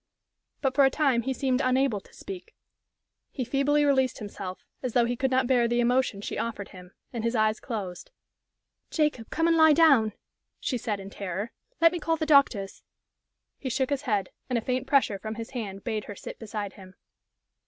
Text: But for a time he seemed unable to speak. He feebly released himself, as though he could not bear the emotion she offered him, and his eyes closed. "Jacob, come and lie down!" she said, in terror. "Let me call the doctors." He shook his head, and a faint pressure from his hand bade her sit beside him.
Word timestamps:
But 0.61 0.73
for 0.73 0.83
a 0.83 0.89
time 0.89 1.21
he 1.21 1.31
seemed 1.31 1.61
unable 1.63 1.99
to 2.01 2.11
speak. 2.11 2.55
He 3.29 3.45
feebly 3.45 3.85
released 3.85 4.17
himself, 4.17 4.65
as 4.81 4.93
though 4.93 5.05
he 5.05 5.15
could 5.15 5.29
not 5.29 5.45
bear 5.45 5.67
the 5.67 5.79
emotion 5.79 6.21
she 6.21 6.39
offered 6.39 6.69
him, 6.69 6.95
and 7.13 7.23
his 7.23 7.35
eyes 7.35 7.59
closed. 7.59 8.09
"Jacob, 8.89 9.29
come 9.29 9.47
and 9.47 9.55
lie 9.55 9.73
down!" 9.73 10.13
she 10.59 10.79
said, 10.79 10.99
in 10.99 11.11
terror. 11.11 11.51
"Let 11.79 11.91
me 11.91 11.99
call 11.99 12.17
the 12.17 12.25
doctors." 12.25 12.81
He 13.59 13.69
shook 13.69 13.91
his 13.91 14.01
head, 14.01 14.31
and 14.49 14.57
a 14.57 14.61
faint 14.65 14.87
pressure 14.87 15.19
from 15.19 15.35
his 15.35 15.51
hand 15.51 15.83
bade 15.83 16.05
her 16.05 16.15
sit 16.15 16.39
beside 16.39 16.73
him. 16.73 16.95